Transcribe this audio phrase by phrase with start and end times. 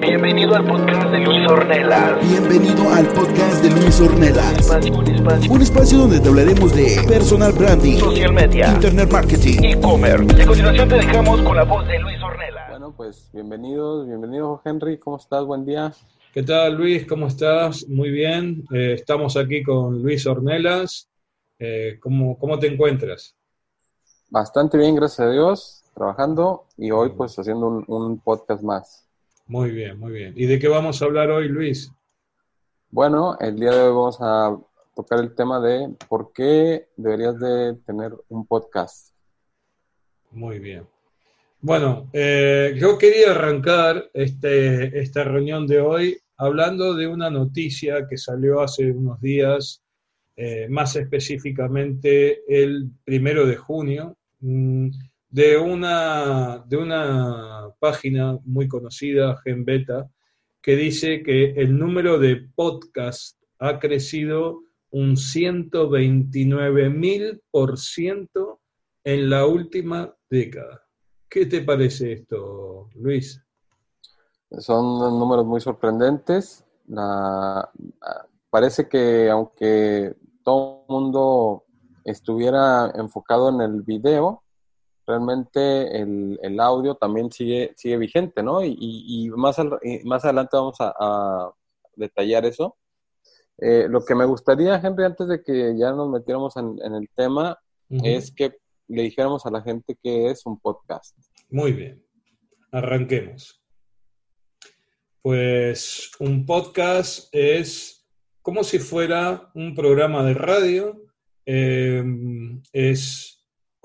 [0.00, 2.28] Bienvenido al podcast de Luis Ornelas.
[2.28, 4.58] Bienvenido al podcast de Luis Ornelas.
[4.60, 5.52] Espacio, un espacio.
[5.52, 8.72] Un espacio donde te hablaremos de personal branding, Social media.
[8.74, 10.36] internet marketing, E-commerce.
[10.38, 12.68] Y a continuación te dejamos con la voz de Luis Ornelas.
[12.70, 15.44] Bueno, pues bienvenidos, bienvenido Henry, ¿cómo estás?
[15.44, 15.92] Buen día.
[16.32, 17.06] ¿Qué tal, Luis?
[17.06, 17.88] ¿Cómo estás?
[17.88, 18.64] Muy bien.
[18.72, 21.08] Eh, estamos aquí con Luis Ornelas.
[21.58, 23.34] Eh, ¿cómo, ¿Cómo te encuentras?
[24.28, 29.05] Bastante bien, gracias a Dios, trabajando y hoy pues haciendo un, un podcast más.
[29.46, 30.32] Muy bien, muy bien.
[30.36, 31.92] ¿Y de qué vamos a hablar hoy, Luis?
[32.90, 34.58] Bueno, el día de hoy vamos a
[34.94, 39.14] tocar el tema de por qué deberías de tener un podcast.
[40.32, 40.84] Muy bien.
[41.60, 48.16] Bueno, eh, yo quería arrancar este, esta reunión de hoy hablando de una noticia que
[48.16, 49.82] salió hace unos días,
[50.36, 54.90] eh, más específicamente el primero de junio, mm,
[55.28, 60.08] de una, de una página muy conocida, GenBeta,
[60.62, 68.60] que dice que el número de podcasts ha crecido un 129 mil por ciento
[69.04, 70.82] en la última década.
[71.28, 73.42] ¿Qué te parece esto, Luis?
[74.58, 76.64] Son números muy sorprendentes.
[78.50, 81.64] Parece que aunque todo el mundo
[82.04, 84.42] estuviera enfocado en el video,
[85.06, 88.64] realmente el, el audio también sigue, sigue vigente, ¿no?
[88.64, 91.52] Y, y- y más, al- y más adelante vamos a, a
[91.94, 92.76] detallar eso.
[93.58, 97.08] Eh, lo que me gustaría, Henry, antes de que ya nos metiéramos en, en el
[97.14, 97.58] tema,
[97.88, 98.56] es que
[98.88, 101.16] le dijéramos a la gente que es un podcast.
[101.50, 102.04] Muy bien,
[102.72, 103.62] arranquemos.
[105.22, 108.06] Pues un podcast es
[108.42, 111.02] como si fuera un programa de radio,
[111.46, 112.04] eh,
[112.72, 113.35] es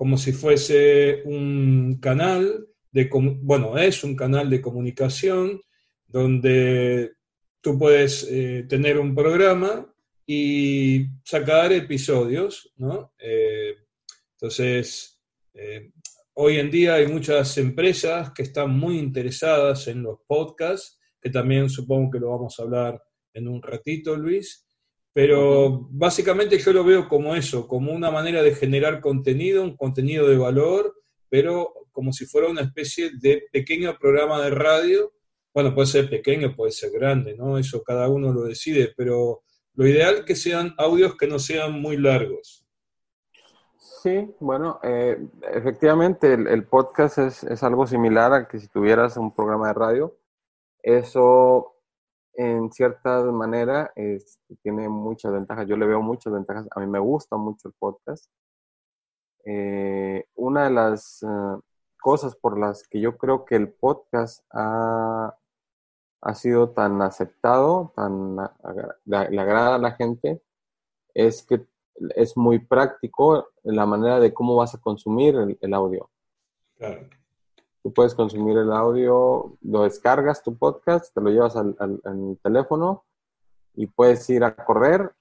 [0.02, 3.08] como si fuese un canal de,
[3.44, 5.62] bueno, es un canal de comunicación
[6.08, 7.12] donde
[7.62, 9.94] tú puedes eh, tener un programa
[10.26, 13.14] y sacar episodios, ¿no?
[13.20, 13.76] Eh,
[14.34, 15.22] entonces,
[15.54, 15.92] eh,
[16.34, 21.70] Hoy en día hay muchas empresas que están muy interesadas en los podcasts, que también
[21.70, 24.66] supongo que lo vamos a hablar en un ratito, Luis.
[25.14, 30.28] Pero básicamente yo lo veo como eso, como una manera de generar contenido, un contenido
[30.30, 30.96] de valor,
[31.30, 35.12] pero como si fuera una especie de pequeño programa de radio.
[35.54, 37.58] Bueno, puede ser pequeño, puede ser grande, ¿no?
[37.58, 41.82] Eso cada uno lo decide, pero lo ideal es que sean audios que no sean
[41.82, 42.66] muy largos.
[44.02, 45.18] Sí, bueno, eh,
[45.54, 49.74] efectivamente el, el podcast es, es algo similar a que si tuvieras un programa de
[49.74, 50.18] radio.
[50.82, 51.71] Eso,
[52.42, 53.94] en cierta manera,
[54.64, 55.68] tiene muchas ventajas.
[55.68, 56.68] Yo le veo muchas ventajas.
[56.76, 58.26] A mí me gusta mucho el podcast.
[59.46, 61.60] Eh, una de las eh,
[62.02, 65.36] cosas por las que yo creo que el podcast ha,
[66.22, 68.36] ha sido tan aceptado, tan
[69.06, 70.42] le agrada a la gente,
[71.14, 71.66] es que
[72.16, 76.10] es muy práctico la manera de cómo vas a consumir el audio.
[76.76, 77.08] Claro.
[77.84, 83.04] Tú puedes consumir el audio, lo descargas tu podcast, te lo llevas al, teléfono
[83.74, 85.12] y puedes ir a correr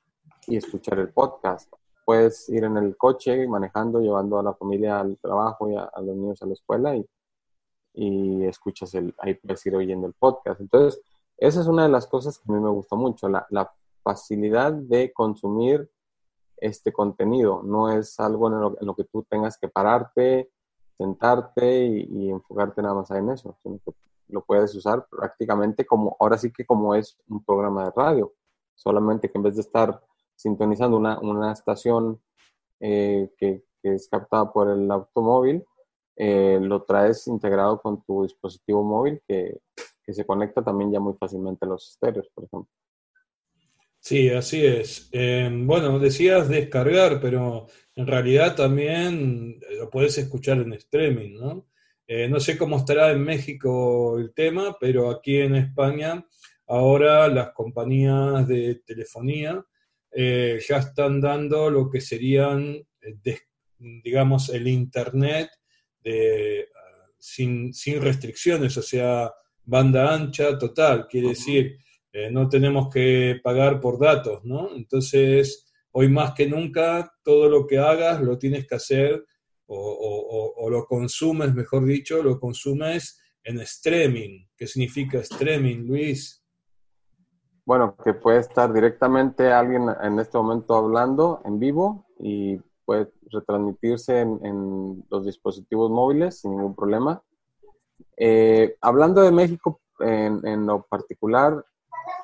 [0.46, 1.72] y escuchar el podcast.
[2.04, 6.00] Puedes ir en el coche manejando, llevando a la familia al trabajo y a, a
[6.02, 7.06] los niños a la escuela y,
[7.94, 10.60] y escuchas el, ahí puedes ir oyendo el podcast.
[10.60, 11.00] Entonces,
[11.36, 13.72] esa es una de las cosas que a mí me gusta mucho, la, la
[14.02, 15.90] facilidad de consumir
[16.56, 17.62] este contenido.
[17.62, 20.50] No es algo en lo, en lo que tú tengas que pararte,
[21.00, 23.92] sentarte y, enfocarte nada más en eso, sino que
[24.28, 28.34] lo puedes usar prácticamente como, ahora sí que como es un programa de radio,
[28.74, 29.98] solamente que en vez de estar
[30.36, 32.20] sintonizando una, estación
[32.80, 35.64] eh, que, es captada por el automóvil,
[36.16, 39.58] eh, lo traes integrado con tu dispositivo móvil que
[40.06, 42.70] se conecta también ya muy fácilmente a los estéreos, por ejemplo.
[44.00, 45.08] Sí, así es.
[45.12, 51.68] Eh, bueno, decías descargar, pero en realidad también lo puedes escuchar en streaming, ¿no?
[52.06, 56.26] Eh, no sé cómo estará en México el tema, pero aquí en España
[56.66, 59.64] ahora las compañías de telefonía
[60.12, 62.82] eh, ya están dando lo que serían,
[63.78, 65.50] digamos, el Internet
[66.02, 66.68] de,
[67.18, 69.30] sin, sin restricciones, o sea,
[69.64, 71.78] banda ancha total, quiere decir
[72.12, 74.74] eh, no tenemos que pagar por datos, ¿no?
[74.74, 79.24] Entonces, hoy más que nunca, todo lo que hagas lo tienes que hacer
[79.72, 84.46] o, lo consumes, mejor dicho, lo consumes en streaming.
[84.56, 86.44] ¿Qué significa streaming, Luis?
[87.64, 94.20] Bueno, que puede estar directamente alguien en este momento hablando en vivo y puede retransmitirse
[94.20, 97.22] en, los dispositivos móviles sin ningún problema.
[98.16, 101.64] Eh, hablando de México en, en, lo particular,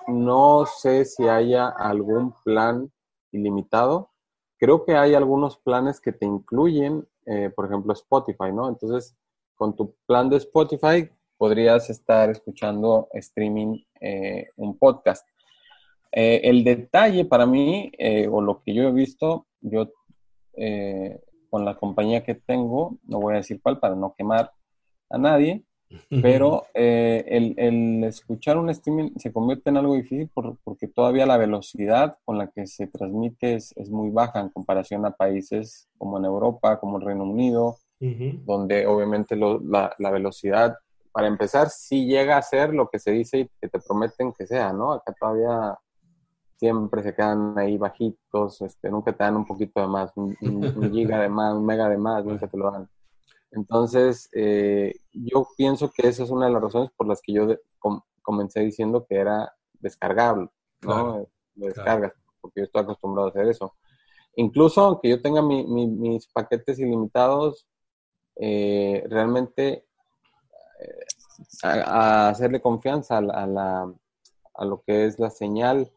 [0.07, 2.91] no sé si haya algún plan
[3.33, 4.11] ilimitado.
[4.59, 8.69] Creo que hay algunos planes que te incluyen, eh, por ejemplo, Spotify, ¿no?
[8.69, 9.17] Entonces,
[9.55, 15.29] con tu plan de Spotify podrías estar escuchando streaming eh, un podcast.
[16.13, 17.93] Eh, el detalle para mí,
[18.31, 19.91] o lo que yo he visto, yo
[21.51, 24.53] con la compañía que tengo, no voy a decir cuál para no quemar
[25.11, 25.65] a nadie,
[26.23, 27.25] pero eh,
[27.57, 32.49] el, escuchar un streaming se convierte en algo difícil porque todavía la velocidad con la
[32.49, 37.05] que se transmite es, muy baja en comparación a países como en Europa, como el
[37.05, 40.77] Reino Unido, donde obviamente la, velocidad,
[41.13, 44.47] para empezar, sí llega a ser lo que se dice y que te prometen que
[44.47, 44.93] sea, ¿no?
[44.93, 45.79] Acá todavía
[46.59, 50.93] siempre se quedan ahí bajitos, este, nunca te dan un poquito de más, un, un
[50.93, 52.89] giga de más, un mega de más, nunca te lo dan.
[53.57, 57.49] Entonces, eh, yo pienso que esa es una de las razones por las que yo
[58.21, 59.51] comencé diciendo que era
[59.81, 60.51] descargable,
[60.83, 61.27] ¿no?
[61.55, 63.75] descargas, porque yo estoy acostumbrado a hacer eso.
[64.35, 67.67] Incluso aunque yo tenga mis paquetes ilimitados,
[68.37, 69.87] eh, realmente
[70.81, 71.07] eh,
[71.63, 73.91] a, hacerle confianza a, la,
[74.53, 75.91] a, lo que es la señal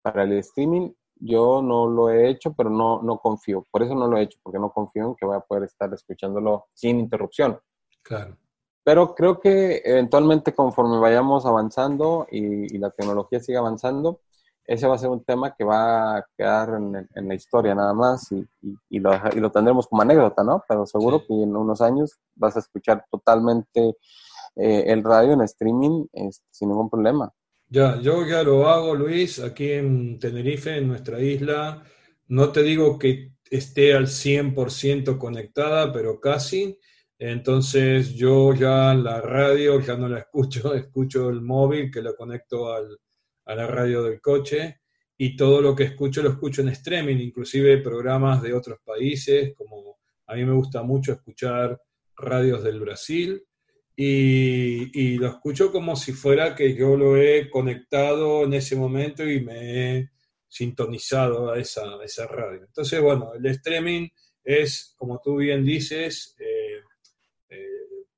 [0.00, 3.64] para el streaming, yo no lo he hecho, pero no, no confío.
[3.70, 5.92] Por eso no lo he hecho, porque no confío en que voy a poder estar
[5.92, 7.58] escuchándolo sin interrupción.
[8.02, 8.36] Claro.
[8.84, 14.20] Pero creo que eventualmente conforme vayamos avanzando y, la tecnología siga avanzando,
[14.64, 18.30] ese va a ser un tema que va a quedar en, la historia nada más
[18.30, 18.46] y,
[18.90, 20.62] y, lo, y, lo, tendremos como anécdota, ¿no?
[20.68, 23.96] Pero seguro que en unos años vas a escuchar totalmente
[24.56, 27.32] eh, el radio en streaming este, sin ningún problema.
[27.68, 31.82] Ya, yo ya lo hago, Luis, aquí en Tenerife, en nuestra isla.
[32.28, 36.78] No te digo que esté al 100% conectada, pero casi.
[37.18, 42.72] Entonces yo ya la radio ya no la escucho, escucho el móvil que lo conecto
[42.72, 42.98] al,
[43.46, 44.80] a la radio del coche
[45.16, 49.98] y todo lo que escucho lo escucho en streaming, inclusive programas de otros países, como
[50.26, 51.80] a mí me gusta mucho escuchar
[52.16, 53.45] radios del Brasil
[53.96, 59.40] y, lo escucho como si fuera que yo lo he conectado en ese momento y
[59.40, 60.10] me he
[60.46, 62.64] sintonizado a esa, esa radio.
[62.64, 64.08] Entonces, bueno, el streaming
[64.44, 66.80] es, como tú bien dices, eh,
[67.48, 67.66] eh,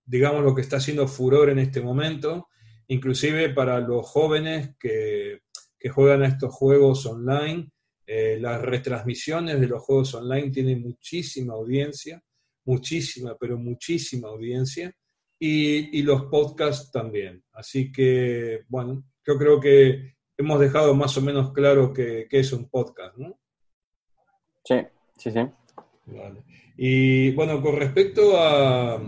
[0.04, 2.48] digamos lo que está haciendo furor en este momento,
[2.88, 5.42] inclusive para los jóvenes que,
[5.78, 7.70] que juegan a estos juegos online.
[8.04, 12.22] Eh, las retransmisiones de los juegos online tienen muchísima audiencia,
[12.64, 14.94] muchísima, pero muchísima audiencia
[15.38, 17.44] y, los podcasts también.
[17.52, 22.68] Así que, bueno, yo creo que hemos dejado más o menos claro qué es un
[22.68, 23.38] podcast, ¿no?
[24.64, 24.76] Sí,
[25.16, 25.40] sí, sí.
[26.06, 26.42] Vale.
[26.76, 29.00] Y bueno, con respecto a,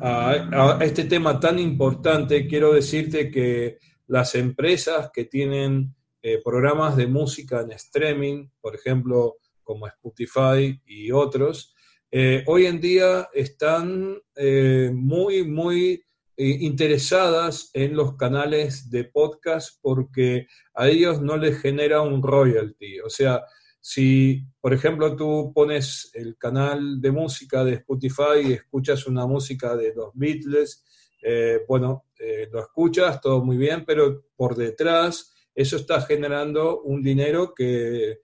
[0.00, 7.06] a, este tema tan importante, quiero decirte que las empresas que tienen eh, programas de
[7.06, 11.74] música en streaming, por ejemplo, como Spotify y otros,
[12.12, 16.02] eh, hoy en día están eh, muy, muy
[16.36, 22.98] eh, interesadas en los canales de podcast porque a ellos no les genera un royalty.
[23.00, 23.44] O sea,
[23.80, 29.76] si, por ejemplo, tú pones el canal de música de Spotify y escuchas una música
[29.76, 30.84] de los Beatles,
[31.68, 32.06] bueno,
[32.50, 38.20] lo escuchas, todo muy bien, pero por detrás eso está generando un dinero que,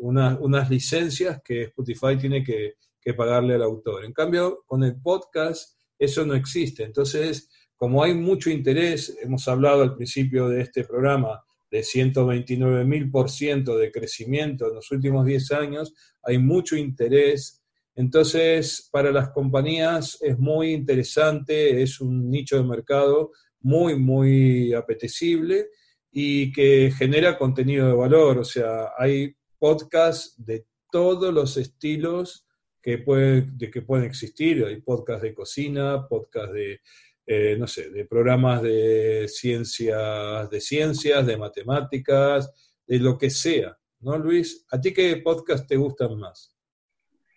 [0.00, 2.74] unas licencias que Spotify tiene que,
[3.08, 4.04] que pagarle al autor.
[4.04, 6.84] En cambio, con el podcast eso no existe.
[6.84, 13.10] Entonces, como hay mucho interés, hemos hablado al principio de este programa de 129 mil
[13.10, 17.62] por ciento de crecimiento en los últimos 10 años, hay mucho interés
[17.94, 25.68] Entonces, para las compañías es muy interesante, es un nicho de mercado muy, muy apetecible
[26.12, 28.38] y que genera contenido de valor.
[28.38, 32.44] O sea, hay podcasts de todos los estilos
[32.82, 34.64] que, de que pueden existir.
[34.64, 36.80] Hay podcasts de cocina, podcasts de,
[37.26, 42.50] eh, no sé, de programas de ciencias, de ciencias, de matemáticas,
[42.86, 43.76] de lo que sea.
[44.00, 44.64] ¿No, Luis?
[44.70, 46.54] ¿A ti qué podcast te gustan más?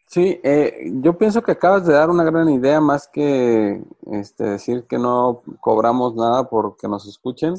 [0.08, 3.82] Sí, eh, yo pienso que acabas de dar una gran idea, más que
[4.12, 7.54] este, decir que no cobramos nada porque nos escuchen.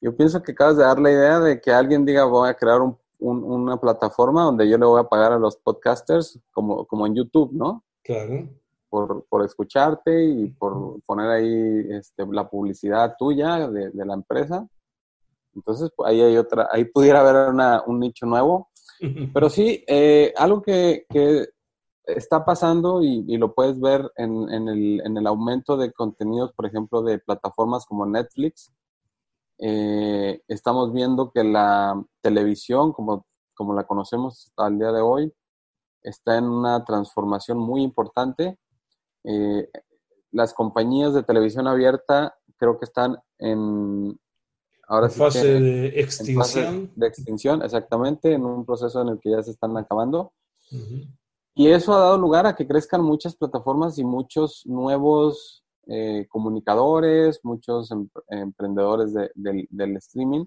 [0.00, 2.80] Yo pienso que acabas de dar la idea de que alguien diga voy a crear
[3.20, 7.52] una plataforma donde yo le voy a pagar a los podcasters como, como en YouTube,
[7.52, 7.84] ¿no?
[8.02, 8.48] Claro.
[8.88, 14.66] Por, por escucharte y por poner ahí este, la publicidad tuya de, la empresa.
[15.54, 18.70] Entonces, ahí hay otra, ahí pudiera haber una, un nicho nuevo.
[19.34, 21.46] Pero sí, eh, algo que, que,
[22.16, 27.86] está pasando y, lo puedes ver en, el, aumento de contenidos, por ejemplo, de plataformas
[27.86, 28.72] como Netflix.
[29.62, 35.32] Eh, estamos viendo que la televisión, como, como la conocemos al día de hoy,
[36.02, 38.58] está en una transformación muy importante.
[39.24, 39.68] Eh,
[40.32, 44.18] las compañías de televisión abierta creo que están en
[44.88, 46.90] ahora fase de extinción.
[46.96, 50.32] de extinción, exactamente, en un proceso en el que ya se están acabando.
[51.54, 57.40] Y eso ha dado lugar a que crezcan muchas plataformas y muchos nuevos eh, comunicadores,
[57.42, 60.46] muchos em, emprendedores del streaming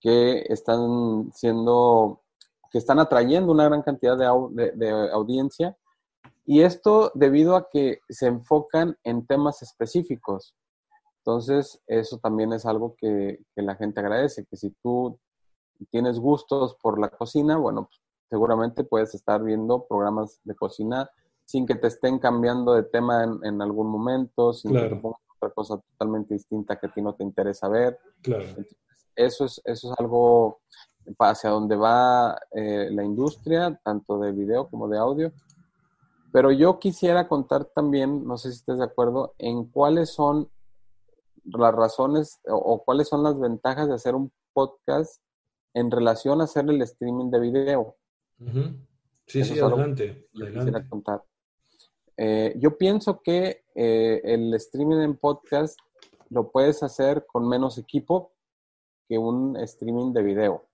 [0.00, 2.24] que están siendo,
[2.72, 5.76] que están atrayendo una gran cantidad de, audiencia.
[6.44, 10.56] Y esto debido a que se enfocan en temas específicos.
[11.18, 15.20] Entonces, eso también es algo que, que, la gente agradece, que si tú
[15.92, 21.08] tienes gustos por la cocina, bueno, pues seguramente puedes estar viendo programas de cocina
[21.44, 25.50] sin que te estén cambiando de tema en, algún momento, sin que te pongas otra
[25.50, 27.98] cosa totalmente distinta que a ti no te interesa ver.
[28.22, 28.44] Claro.
[29.14, 30.60] eso, es, eso es algo
[31.18, 35.32] hacia donde va eh, la industria, tanto de video como de audio.
[36.32, 40.48] Pero yo quisiera contar también, no sé si estés de acuerdo, en cuáles son
[41.44, 45.20] las razones o cuáles son las ventajas de hacer un podcast
[45.74, 47.96] en relación a hacer el streaming de video.
[49.26, 50.28] Sí, sí, adelante.
[50.88, 51.22] contar.
[52.16, 55.78] Eh, yo pienso que eh, el streaming en podcast
[56.30, 58.32] lo puedes hacer con menos equipo
[59.08, 60.66] que un streaming de video.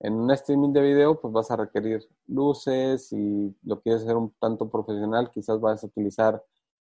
[0.00, 4.34] En un streaming de video, pues vas a requerir luces y lo quieres hacer un
[4.40, 6.42] tanto profesional, quizás vas a utilizar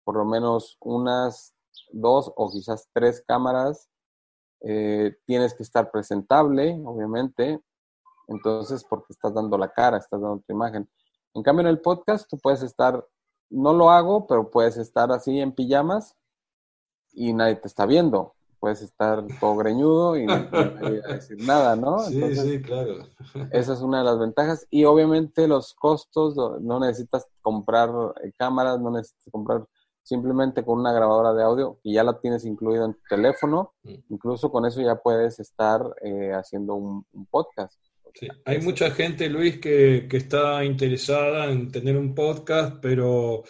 [0.03, 1.53] por lo menos unas
[1.91, 3.89] dos o quizás tres cámaras.
[4.61, 7.61] Eh, tienes que estar presentable, obviamente.
[8.27, 10.89] Entonces, porque estás dando la cara, estás dando tu imagen.
[11.33, 13.05] En cambio, en el podcast tú puedes estar,
[13.53, 16.15] no lo hago, pero puedes estar así en pijamas
[17.13, 18.33] y nadie te está viendo.
[18.59, 20.35] Puedes estar todo greñudo y no
[21.07, 21.99] decir nada, ¿no?
[22.07, 23.07] Sí, sí, claro.
[23.51, 24.65] Esa es una de las ventajas.
[24.69, 27.89] Y obviamente los costos, no necesitas comprar
[28.23, 29.65] eh, cámaras, no necesitas comprar
[30.01, 33.73] simplemente con una grabadora de audio y ya la tienes incluida en tu teléfono.
[33.83, 33.95] Mm.
[34.09, 37.77] Incluso con eso ya puedes estar eh, haciendo un podcast.
[38.45, 43.43] Hay mucha gente, Luis, que, está interesada en tener un podcast, pero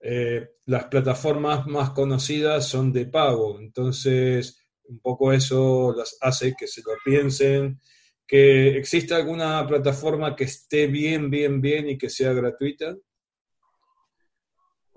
[0.00, 3.58] eh, las plataformas más conocidas son de pago.
[3.60, 7.80] Entonces, un poco eso las hace que se lo piensen.
[8.26, 12.94] ¿Que existe alguna plataforma que esté bien, bien, bien y que sea gratuita?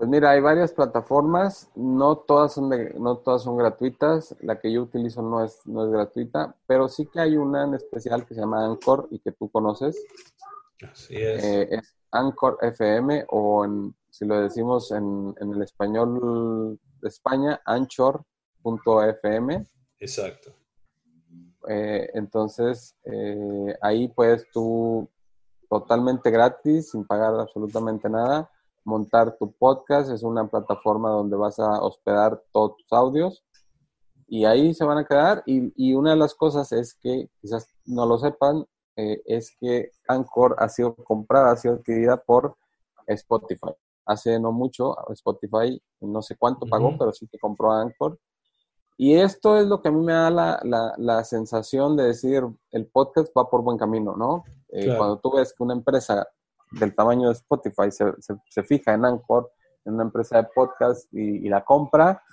[0.02, 4.82] Pues mira, hay varias plataformas, no todas son no todas son gratuitas, la que yo
[4.82, 8.40] utilizo no es, no es gratuita, pero sí que hay una en especial que se
[8.40, 10.04] llama Anchor y que tú conoces.
[10.92, 11.44] Así es.
[11.44, 17.62] Eh, es Anchor FM o en, si lo decimos en, en el español de España,
[17.64, 18.26] anchor.fm.
[20.00, 20.56] Exacto.
[21.70, 25.08] Eh, entonces, eh, ahí puedes tú
[25.70, 28.50] totalmente gratis, sin pagar absolutamente nada
[28.84, 30.12] montar tu podcast.
[30.12, 33.44] Es una plataforma donde vas a hospedar todos tus audios
[34.32, 35.44] y ahí se van a quedar.
[35.46, 40.56] Y, una de las cosas es que, quizás no lo sepan, eh, es que Anchor
[40.58, 42.56] ha sido comprada, ha sido adquirida por
[43.08, 43.74] Spotify.
[44.06, 48.18] Hace no mucho, Spotify, no sé cuánto pagó, pero sí que compró Anchor.
[48.98, 52.88] Y esto es lo que a mí me da la, la, sensación de decir, el
[52.88, 54.46] podcast va por buen camino, ¿no?
[54.70, 56.26] Eh, cuando tú ves que una empresa
[56.72, 58.06] del tamaño de Spotify se,
[58.48, 59.52] se, fija en Anchor,
[59.86, 62.24] en una empresa de podcast y, la compra,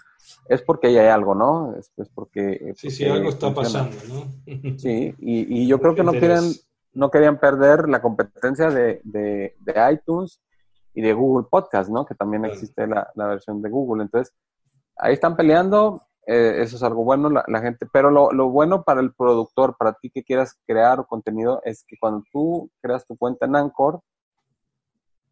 [0.48, 1.74] es porque ahí hay algo, ¿no?
[1.76, 4.24] Es, porque, Sí, sí, algo está pasando, ¿no?
[4.78, 6.52] Sí, y, y yo creo que no quieren,
[6.92, 9.54] no querían perder la competencia de, de,
[9.92, 10.40] iTunes
[10.94, 12.04] y de Google Podcast, ¿no?
[12.04, 12.54] Que también Claro.
[12.54, 14.02] existe la, la versión de Google.
[14.02, 14.34] Entonces,
[14.96, 18.82] ahí están peleando, eh, eso es algo bueno, la, la gente, pero lo, lo bueno
[18.82, 23.16] para el productor, para ti que quieras crear contenido, es que cuando tú creas tu
[23.16, 24.00] cuenta en Anchor,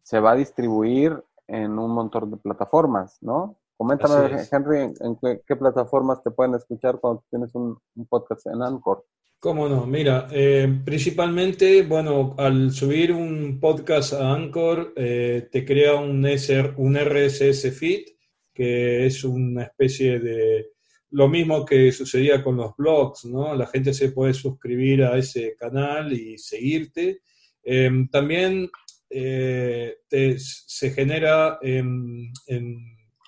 [0.07, 3.57] se va a distribuir en un montón de plataformas, ¿no?
[3.75, 4.41] Coméntame.
[4.49, 8.61] Henry, en, en qué, qué plataformas te pueden escuchar cuando tienes un, un podcast en
[8.61, 9.05] Anchor.
[9.37, 9.85] ¿Cómo no?
[9.85, 16.75] Mira, eh, principalmente, bueno, al subir un podcast a Anchor, eh, te crea un, SR
[16.77, 18.05] un RSS feed,
[18.53, 20.71] que es una especie de
[21.09, 23.53] lo mismo que sucedía con los blogs, ¿no?
[23.53, 27.23] La gente se puede suscribir a ese canal y seguirte.
[27.61, 28.69] Eh, también
[29.09, 29.97] eh,
[30.37, 32.31] se genera en,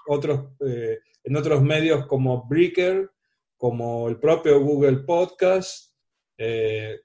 [0.07, 3.09] otros, eh, en otros medios como Breaker,
[3.57, 5.93] como el propio Google Podcast.
[6.37, 6.99] Eh,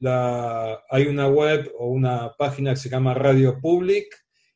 [0.90, 4.06] hay una web o una página que se llama Radio Public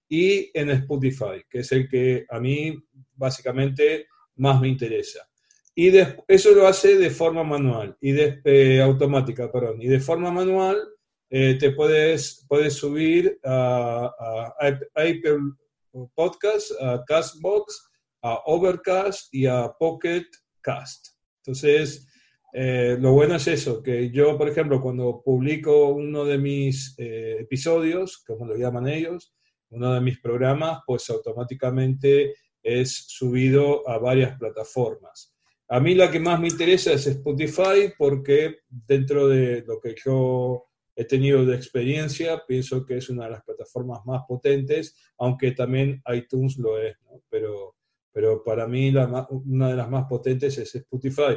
[0.09, 2.77] y en Spotify, que es el que a mí
[3.15, 4.07] básicamente
[4.37, 5.29] más me interesa.
[5.75, 5.93] Y
[6.27, 9.81] eso lo hace de forma manual y de, automática, perdón.
[9.81, 10.77] Y de forma manual
[11.30, 14.54] eh, te puedes, puedes subir a,
[14.94, 15.40] Apple
[16.14, 17.90] Podcast, a Castbox,
[18.23, 20.26] a Overcast y a Pocket
[20.62, 21.08] Cast.
[21.42, 22.06] Entonces,
[22.52, 27.37] eh, lo bueno es eso, que yo, por ejemplo, cuando publico uno de mis eh,
[27.40, 29.35] episodios, como lo llaman ellos,
[29.70, 35.35] uno de mis programas, pues automáticamente es subido a varias plataformas.
[35.68, 40.68] A mí la que más me interesa es Spotify porque dentro de lo que yo
[41.00, 46.02] he tenido de experiencia, pienso que es una de las plataformas más potentes, aunque también
[46.12, 47.23] iTunes lo es, ¿no?
[47.31, 47.76] pero,
[48.12, 51.37] pero para mí la una de las más potentes es Spotify.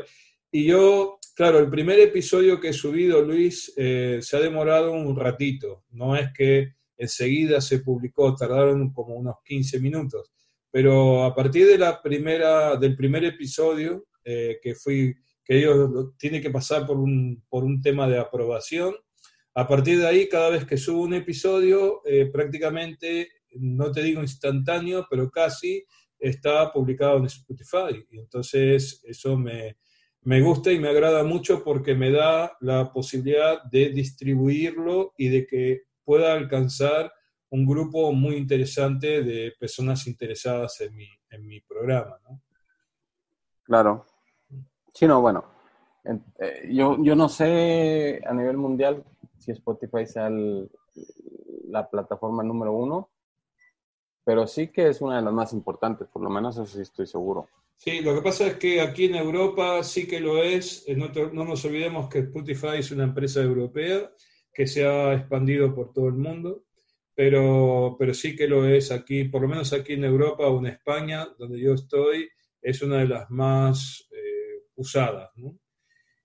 [0.52, 5.16] Y yo, claro, el primer episodio que he subido, Luis, eh, se ha demorado un
[5.16, 5.86] ratito.
[5.92, 10.32] No es que enseguida se publicó, tardaron como unos 15 minutos.
[10.72, 15.14] Pero a partir de la primera, del primer episodio, eh, que fui,
[15.44, 18.96] que ellos lo- tienen que pasar por un, por un tema de aprobación,
[19.54, 24.22] a partir de ahí, cada vez que subo un episodio, eh, prácticamente, no te digo
[24.22, 25.84] instantáneo, pero casi
[26.18, 28.06] está publicado en Spotify.
[28.10, 29.78] Y entonces eso me,
[30.22, 35.46] me gusta y me agrada mucho porque me da la posibilidad de distribuirlo y de
[35.48, 37.12] que pueda alcanzar
[37.50, 42.18] un grupo muy interesante de personas interesadas en mi, en mi programa.
[42.30, 42.42] ¿no?
[43.64, 44.06] Claro.
[44.94, 45.44] Sí, no, bueno.
[46.04, 49.04] en- eh, yo, yo no sé a nivel mundial
[49.42, 50.30] si Spotify sea
[51.68, 53.10] la plataforma número uno,
[54.24, 57.08] pero sí que es una de las más importantes, por lo menos eso sí estoy
[57.08, 57.48] seguro.
[57.78, 60.88] Sí, lo que pasa es que aquí en Europa sí que lo es.
[60.88, 64.12] Eh, No, te- no nos olvidemos que Spotify es una empresa europea
[64.54, 66.66] que se ha expandido por todo el mundo,
[67.16, 70.68] pero, pero sí que lo es aquí, por lo menos aquí en Europa o en
[70.68, 72.30] España, donde yo estoy,
[72.62, 75.32] es una de las más eh, usadas.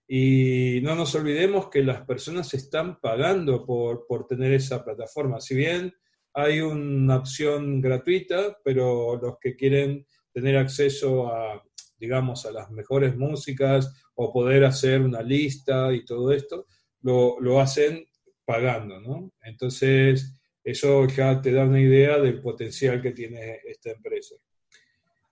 [0.09, 5.40] Y no nos olvidemos que las personas están pagando por, por tener esa plataforma.
[5.40, 5.92] Si bien
[6.33, 11.62] hay una opción gratuita, pero los que quieren tener acceso a,
[11.99, 16.66] digamos, a las mejores músicas o poder hacer una lista y todo esto,
[17.01, 18.07] lo, lo hacen
[18.45, 19.33] pagando, ¿no?
[19.42, 24.37] Entonces, eso ya te da una idea del potencial que tiene esta empresa.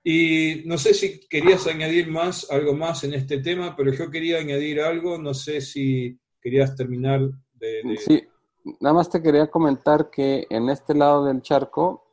[0.07, 4.39] Y no sé si querías añadir más, algo más en este tema, pero yo quería
[4.39, 7.23] añadir algo, no sé si querías terminar
[7.55, 7.83] de...
[7.83, 8.23] de- Sí,
[8.81, 12.05] nada más te quería comentar que en este lado del charco,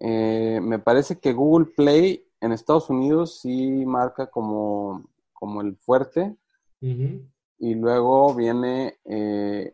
[0.00, 6.36] eh, me parece que Google Play en Estados Unidos sí marca como, como el fuerte
[7.58, 9.72] y luego viene eh,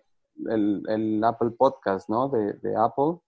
[0.48, 2.28] el, el Apple Podcast, ¿no?
[2.28, 3.18] De, de Apple.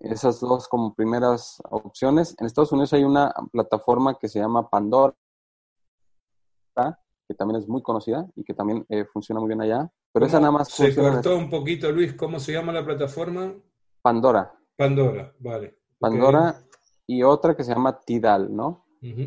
[0.00, 2.34] Esas dos como primeras opciones.
[2.38, 5.14] En Estados Unidos hay una plataforma que se llama Pandora,
[7.28, 9.92] que también es muy conocida y que también eh, funciona muy bien allá.
[10.12, 13.54] Pero esa ¿Cómo nada más Se cortó un poquito, Luis, ¿cómo se llama la plataforma?
[14.00, 14.52] Pandora.
[14.74, 15.78] Pandora, vale.
[15.98, 16.64] Pandora
[17.06, 18.86] y otra que se llama Tidal, ¿no?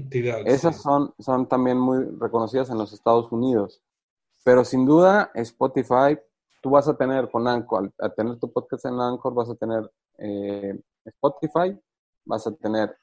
[0.10, 0.82] Tidal, Esas sí.
[0.82, 3.82] son, son también muy reconocidas en los Estados Unidos.
[4.44, 6.18] Pero sin duda, Spotify,
[6.62, 9.56] tú vas a tener con Anchor, al, al tener tu podcast en Anchor, vas a
[9.56, 11.78] tener eh, Spotify,
[12.26, 12.96] vas a tener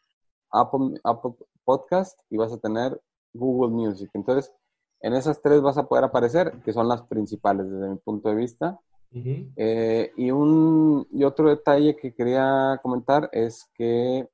[0.51, 1.33] Apple, Apple
[1.64, 3.01] Podcast y vas a tener
[3.33, 4.11] Google Music.
[4.14, 4.53] Entonces,
[5.01, 8.35] en esas tres vas a poder aparecer, que son las principales desde mi punto de
[8.35, 8.79] vista.
[9.12, 14.29] Eh, y, un, y otro detalle que quería comentar es que,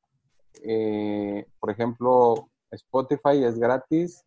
[0.62, 4.24] eh, por ejemplo, Spotify es gratis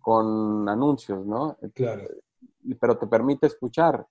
[0.00, 1.56] con anuncios, ¿no?
[1.74, 2.02] Claro.
[2.80, 4.06] Pero te permite escuchar.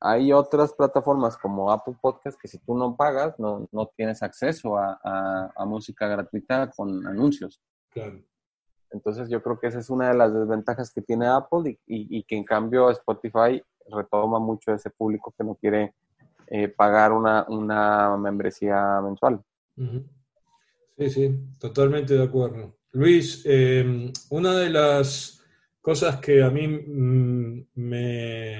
[0.00, 4.76] Hay otras plataformas como Apple Podcast que si tú no pagas, no, no tienes acceso
[4.76, 7.60] a, a- a música gratuita con anuncios.
[7.90, 8.20] Claro.
[8.90, 12.18] Entonces yo creo que esa es una de las desventajas que tiene Apple y, y-
[12.18, 15.94] y que en cambio Spotify retoma mucho ese público que no quiere
[16.48, 19.42] eh, pagar una, una membresía mensual.
[20.98, 22.76] Sí, sí, totalmente de acuerdo.
[22.92, 25.42] Luis, eh, una de las
[25.82, 28.58] cosas que a mí mm, me,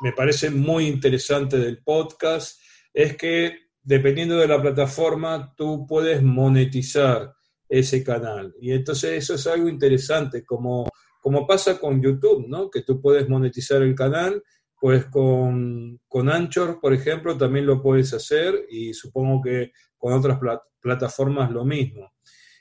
[0.00, 2.60] me parece muy interesante del podcast
[2.92, 7.32] es que dependiendo de la plataforma, tú puedes monetizar
[7.68, 8.54] ese canal.
[8.60, 10.88] Y entonces eso es algo interesante, como,
[11.20, 12.68] como pasa con YouTube, ¿no?
[12.70, 14.42] Que tú puedes monetizar el canal,
[14.80, 20.38] pues con, con Anchor, por ejemplo, también lo puedes hacer y supongo que con otras
[20.38, 22.12] plat- plataformas lo mismo.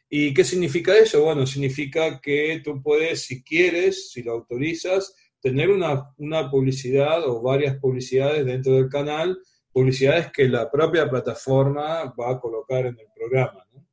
[0.10, 1.24] ¿Y qué significa eso?
[1.24, 7.42] Bueno, significa que tú puedes, si quieres, si lo autorizas, tener una, una publicidad o
[7.42, 9.38] varias publicidades dentro del canal,
[9.72, 13.66] publicidades que la propia plataforma va a colocar en el programa.
[13.74, 13.86] ¿no?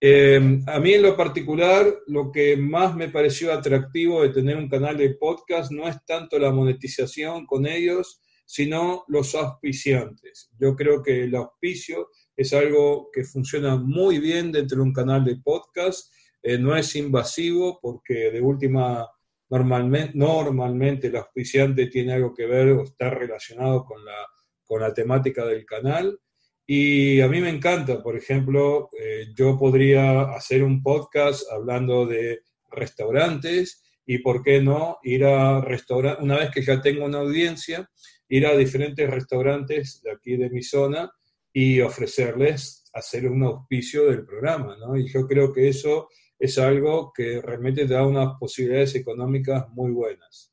[0.00, 4.68] Eh, a mí en lo particular, lo que más me pareció atractivo de tener un
[4.68, 10.50] canal de podcast no es tanto la monetización con ellos, sino los auspiciantes.
[10.58, 15.24] Yo creo que el auspicio es algo que funciona muy bien dentro de un canal
[15.24, 16.12] de podcast,
[16.42, 19.08] eh, no es invasivo porque de última,
[19.50, 24.26] normalmente, normalmente el auspiciante tiene algo que ver o está relacionado con la,
[24.64, 26.18] con la temática del canal.
[26.66, 32.40] Y a mí me encanta, por ejemplo, eh, yo podría hacer un podcast hablando de
[32.70, 37.88] restaurantes y, ¿por qué no?, ir a restaurantes, una vez que ya tengo una audiencia,
[38.28, 41.12] ir a diferentes restaurantes de aquí de mi zona
[41.52, 44.96] y ofrecerles hacer un auspicio del programa, ¿no?
[44.96, 49.92] Y yo creo que eso es algo que realmente te da unas posibilidades económicas muy
[49.92, 50.52] buenas.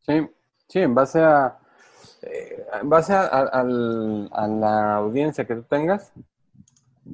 [0.00, 0.26] Sí,
[0.68, 1.58] sí, en base a,
[2.22, 6.12] eh, en base a, la audiencia que tú tengas,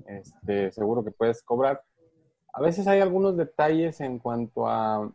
[0.07, 1.83] este, seguro que puedes cobrar.
[2.53, 5.13] A veces hay algunos detalles en cuanto a,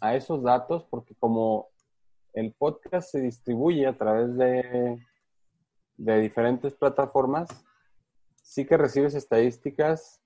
[0.00, 1.68] a esos datos, porque como
[2.32, 4.98] el podcast se distribuye a través de,
[5.96, 7.48] de diferentes plataformas,
[8.42, 10.20] sí que recibes estadísticas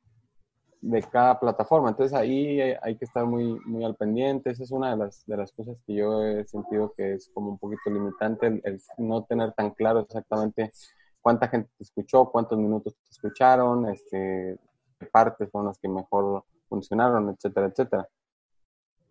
[0.82, 1.88] de cada plataforma.
[1.90, 4.50] Entonces ahí hay, que estar muy, muy al pendiente.
[4.50, 7.50] Esa es una de las, de las cosas que yo he sentido que es como
[7.52, 10.72] un poquito limitante, el, no tener tan claro exactamente
[11.20, 14.58] cuánta gente te escuchó, cuántos minutos te escucharon, este,
[14.98, 18.08] qué partes son las que mejor funcionaron, etcétera, etcétera.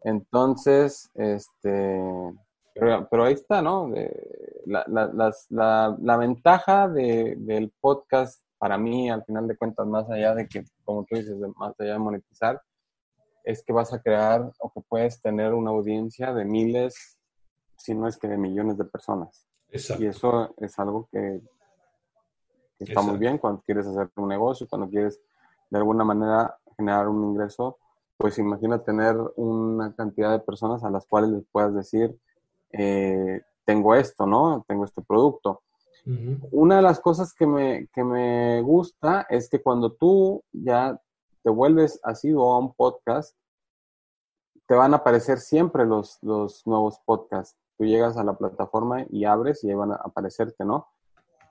[0.04, 2.02] Entonces, este,
[2.74, 3.88] pero, pero ahí está, ¿no?
[3.90, 9.58] De- la, la- las- la- la ventaja de- del podcast, para mí, al final de
[9.58, 12.62] cuentas, más allá de que, como tú dices, más allá de monetizar,
[13.44, 17.18] es que vas a crear o que puedes tener una audiencia de miles,
[17.76, 19.48] si no es que de millones de personas.
[19.70, 20.04] Exacto.
[20.04, 21.42] Y eso es algo que,
[22.78, 25.20] que está muy bien cuando quieres hacer un negocio, cuando quieres
[25.72, 27.80] de alguna manera generar un ingreso,
[28.16, 32.16] pues imagina tener una cantidad de personas a las cuales les puedas decir,
[32.74, 34.64] eh, tengo esto, ¿no?
[34.68, 35.64] Tengo este producto.
[36.52, 41.00] Una de las cosas que me, que me gusta es que cuando tú ya
[41.44, 43.36] te vuelves asiduo a un podcast,
[44.68, 47.58] te van a aparecer siempre los, los nuevos podcasts.
[47.78, 50.88] Tú llegas a la plataforma y abres y ahí van a aparecerte, ¿no?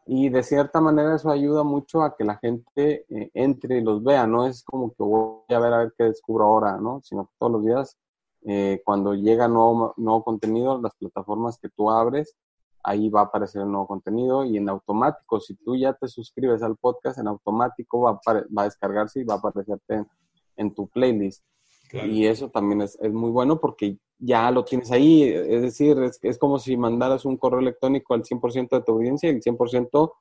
[0.06, 4.02] Y de cierta manera eso ayuda mucho a que la gente eh, entre y los
[4.02, 7.00] vea, no es como que voy a ver a ver qué descubro ahora, ¿no?
[7.04, 7.96] Sino que todos los días,
[8.42, 12.34] eh, cuando llega nuevo, nuevo contenido, las plataformas que tú abres,
[12.82, 16.62] ahí va a aparecer el nuevo contenido y en automático, si tú ya te suscribes
[16.62, 20.08] al podcast, en automático va a, apare- va a descargarse y va a aparecerte en,
[20.56, 21.44] en tu playlist.
[21.90, 22.06] Claro.
[22.08, 25.24] Y eso también es, es muy bueno porque ya lo tienes ahí.
[25.24, 29.28] Es decir, es, es como si mandaras un correo electrónico al 100% de tu audiencia
[29.30, 30.12] y el 100%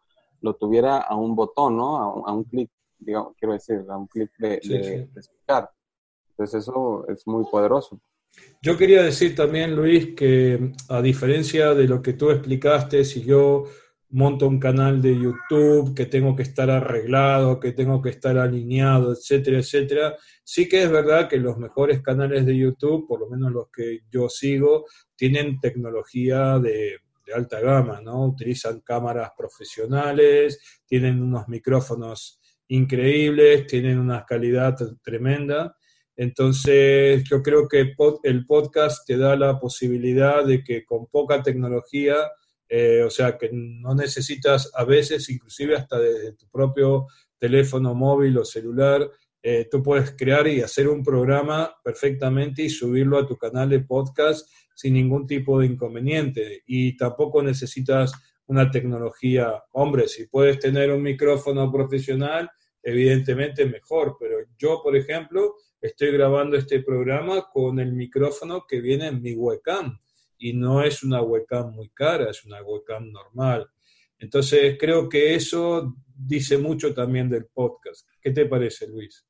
[0.42, 1.98] lo tuviera a un botón, ¿no?
[2.26, 5.12] A, un- clic, digamos, quiero decir, a un clic de, Sí, de- sí.
[5.14, 5.70] de escuchar.
[6.32, 8.00] Entonces eso es muy poderoso.
[8.62, 13.66] Yo quería decir también, Luis, que a diferencia de lo que tú explicaste, si yo
[14.10, 19.14] monto un canal de YouTube, que tengo que estar arreglado, que tengo que estar alineado,
[19.14, 23.52] etcétera, etcétera, sí que es verdad que los mejores canales de YouTube, por lo menos
[23.52, 28.26] los que yo sigo, tienen tecnología de, de alta gama, ¿no?
[28.26, 35.76] Utilizan cámaras profesionales, tienen unos micrófonos increíbles, tienen una calidad tremenda.
[36.22, 42.18] Entonces, yo creo que el podcast te da la posibilidad de que con poca tecnología,
[42.68, 48.38] eh, o sea, que no necesitas a veces, inclusive hasta desde tu propio teléfono móvil
[48.38, 49.10] o celular,
[49.42, 53.80] eh, tú puedes crear y hacer un programa perfectamente y subirlo a tu canal de
[53.80, 56.64] podcast sin ningún tipo de inconveniente.
[56.68, 58.12] Y tampoco necesitas
[58.46, 62.52] una tecnología, hombre, si puedes tener un micrófono profesional,
[62.84, 69.08] evidentemente mejor, pero yo, por ejemplo, estoy grabando este programa con el micrófono que viene
[69.08, 70.00] en mi webcam
[70.38, 73.70] y no es una webcam muy cara, es una webcam normal.
[74.18, 78.08] Entonces, creo que eso dice mucho también del podcast.
[78.22, 79.26] ¿Qué te parece, Luis?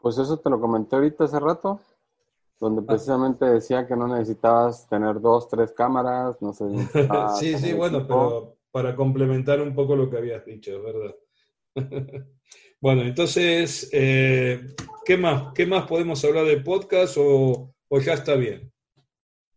[0.00, 1.80] Pues eso te lo comenté ahorita hace rato,
[2.60, 2.84] donde ah.
[2.86, 6.64] precisamente decía que no necesitabas tener dos, tres cámaras, no sé.
[7.38, 11.14] sí, sí, bueno, pero para complementar un poco lo que habías dicho, ¿verdad?
[12.80, 14.60] bueno, entonces, eh,
[15.08, 17.70] ¿qué, más, ¿qué más podemos hablar del podcast o,
[18.04, 18.70] ya está bien?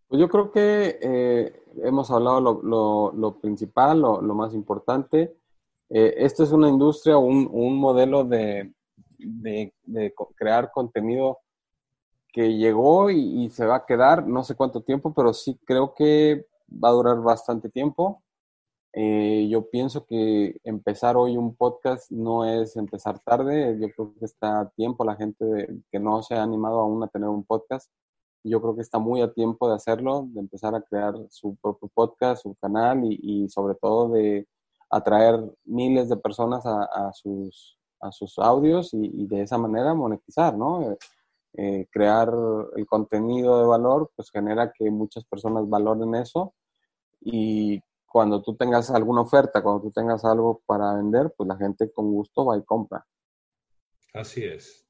[0.07, 5.35] Pues yo creo que eh, hemos hablado lo, lo, principal, lo, más importante.
[5.89, 8.71] Eh, esto es una industria, un, un modelo de,
[9.17, 9.73] de,
[10.37, 11.39] crear contenido
[12.31, 16.45] que llegó y, se va a quedar, no sé cuánto tiempo, pero sí creo que
[16.71, 18.23] va a durar bastante tiempo.
[18.93, 24.25] Eh, yo pienso que empezar hoy un podcast no es empezar tarde, yo creo que
[24.25, 25.45] está a tiempo la gente
[25.89, 27.89] que no se ha animado aún a tener un podcast,
[28.43, 31.89] yo creo que está muy a tiempo de hacerlo, de empezar a crear su propio
[31.93, 34.47] podcast, su canal y, sobre todo de
[34.89, 40.97] atraer miles de personas a sus, a sus audios y, de esa manera monetizar, ¿no?
[41.53, 42.33] Eh, crear
[42.75, 46.53] el contenido de valor, pues genera que muchas personas valoren eso
[47.19, 51.91] y cuando tú tengas alguna oferta, cuando tú tengas algo para vender, pues la gente
[51.91, 53.05] con gusto va y compra.
[54.13, 54.85] Así es.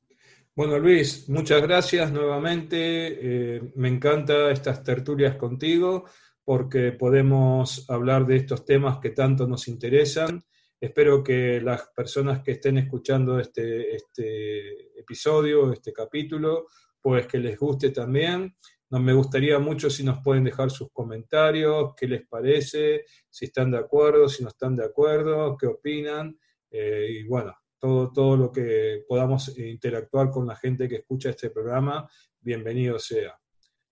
[0.56, 2.78] Bueno, Luis, muchas gracias nuevamente.
[2.78, 6.06] Eh, me encanta estas tertulias contigo
[6.44, 10.44] porque podemos hablar de estos temas que tanto nos interesan
[10.82, 16.66] Espero que las personas que estén escuchando este, este episodio, este capítulo,
[17.00, 18.58] pues que les guste también.
[18.92, 23.72] Nos me gustaría mucho si nos pueden dejar sus comentarios, qué les parece, si están
[23.72, 26.38] de acuerdo, si no están de acuerdo, qué opinan.
[26.70, 31.50] Eh, y bueno, todo, todo lo que podamos interactuar con la gente que escucha este
[31.52, 32.10] programa,
[32.42, 33.40] bienvenido sea.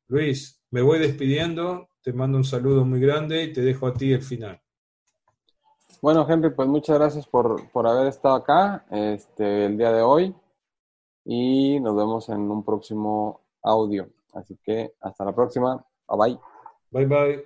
[0.08, 4.12] Luis, me voy despidiendo, te mando un saludo muy grande y te dejo a ti
[4.12, 4.62] el final.
[6.02, 10.36] Bueno, Henry, pues muchas gracias por, haber estado acá este, el día de hoy
[11.24, 14.10] y nos vemos en un próximo audio.
[14.34, 15.84] Así que hasta la próxima.
[16.08, 16.39] Bye bye.
[16.92, 17.44] Bye bye.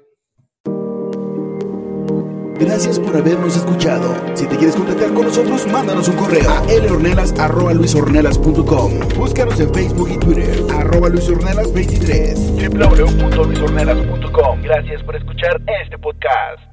[2.60, 4.14] Gracias por habernos escuchado.
[4.36, 8.92] Si te quieres contactar con nosotros, mándanos un correo a lhornelas.luisornelas.com.
[9.18, 12.70] Búscanos en Facebook y Twitter, arroba luisornelas23.
[12.70, 14.62] www.luisornelas.com.
[14.62, 16.73] Gracias por escuchar este podcast.